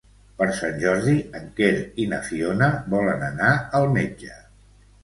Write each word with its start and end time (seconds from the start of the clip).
Per 0.37 0.45
Sant 0.59 0.79
Jordi 0.83 1.13
en 1.41 1.45
Quer 1.61 1.69
i 2.05 2.09
na 2.15 2.23
Fiona 2.31 2.73
volen 2.97 3.31
anar 3.31 3.55
al 3.83 3.89
metge. 4.01 4.37